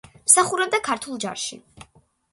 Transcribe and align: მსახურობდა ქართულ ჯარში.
მსახურობდა 0.29 0.79
ქართულ 0.89 1.19
ჯარში. 1.27 1.63